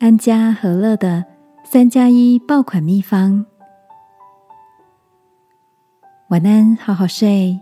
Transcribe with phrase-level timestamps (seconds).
[0.00, 1.22] 安家和乐的
[1.62, 3.44] 三加一爆款秘方。
[6.30, 7.60] 晚安，好好睡，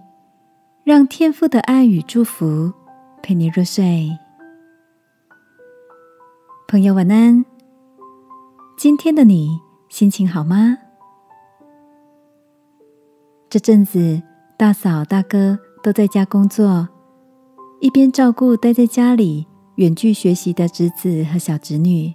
[0.84, 2.72] 让天父的爱与祝福
[3.24, 4.16] 陪你入睡。
[6.68, 7.44] 朋友，晚安。
[8.76, 9.58] 今天的你
[9.88, 10.78] 心情好吗？
[13.50, 14.22] 这阵子，
[14.56, 16.88] 大嫂、大哥都在家工作，
[17.80, 22.14] 一边照顾待在家里远距学习的侄子和小侄女。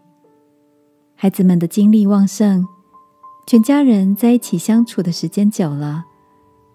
[1.23, 2.67] 孩子们的精力旺盛，
[3.47, 6.03] 全家人在一起相处的时间久了，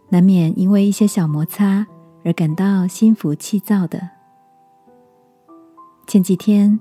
[0.09, 1.87] 难免因为一些小摩擦
[2.24, 4.09] 而感到心浮气躁的。
[6.07, 6.80] 前几天，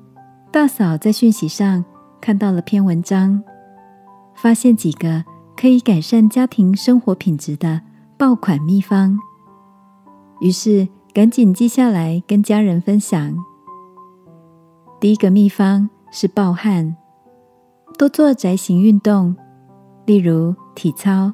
[0.49, 1.83] 大嫂在讯息上
[2.21, 3.43] 看到了篇文章，
[4.33, 5.25] 发现几个
[5.57, 7.81] 可以改善家庭生活品质的
[8.17, 9.19] 爆款秘方，
[10.39, 13.35] 于是赶紧记下来跟家人分享。
[15.01, 16.95] 第一个秘方是暴汗。
[17.97, 19.35] 多做宅型运动，
[20.05, 21.33] 例如体操，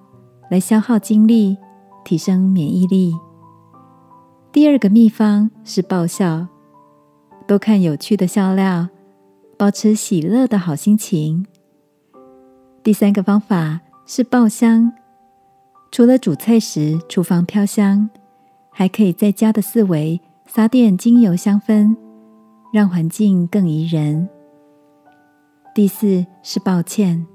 [0.50, 1.58] 来消耗精力，
[2.05, 3.14] 提升免疫力。
[4.53, 6.47] 第二个秘方是爆笑，
[7.45, 8.88] 多看有趣的笑料，
[9.58, 11.45] 保持喜乐的好心情。
[12.81, 14.94] 第三个方法是爆香，
[15.92, 18.09] 除了煮菜时厨房飘香，
[18.70, 21.94] 还可以在家的四围撒点精油香氛，
[22.72, 24.30] 让环境更宜人。
[25.76, 27.26] 第四是抱歉，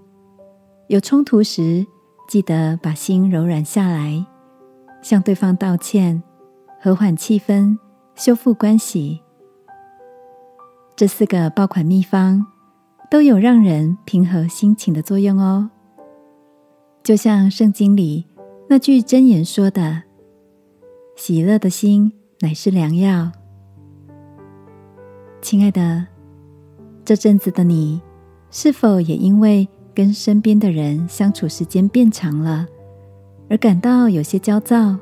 [0.86, 1.84] 有冲突时，
[2.28, 4.24] 记得把心柔软下来，
[5.02, 6.22] 向对方道歉，
[6.80, 7.76] 和缓气氛，
[8.14, 9.20] 修复关系。
[10.94, 12.46] 这四个爆款秘方
[13.10, 15.68] 都有让人平和心情的作用哦。
[17.02, 18.24] 就像圣经里
[18.68, 20.04] 那句箴言说的
[21.18, 23.32] ：“喜乐的心乃是良药。”
[25.42, 26.06] 亲爱的，
[27.04, 28.00] 这阵子的你。
[28.50, 32.66] 是否也因为跟身边的人相处时间变长了，
[33.50, 34.96] 而感到有些焦躁？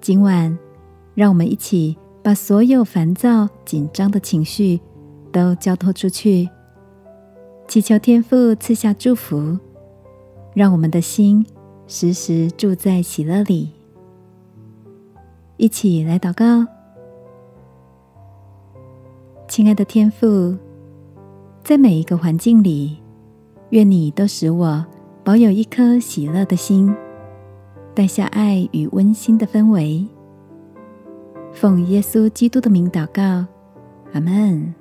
[0.00, 0.56] 今晚，
[1.14, 4.80] 让我们一起把所有烦躁、紧张的情绪
[5.32, 6.48] 都交托出去，
[7.66, 9.58] 祈求天父赐下祝福，
[10.54, 11.44] 让我们的心
[11.88, 13.72] 时时住在喜乐里。
[15.56, 16.64] 一起来祷告，
[19.48, 20.56] 亲爱的天父。
[21.66, 22.96] 在每一个环境里，
[23.70, 24.86] 愿你都使我
[25.24, 26.94] 保有一颗喜乐的心，
[27.92, 30.06] 带下爱与温馨的氛围。
[31.50, 33.44] 奉耶稣基督的名祷告，
[34.12, 34.72] 阿门。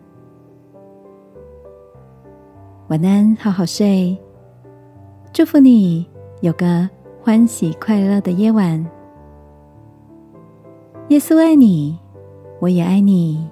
[2.90, 4.16] 晚安，好好睡。
[5.34, 6.06] 祝福你
[6.42, 6.88] 有个
[7.20, 8.86] 欢喜快乐的夜晚。
[11.10, 11.98] 耶稣爱你，
[12.60, 13.50] 我也爱你。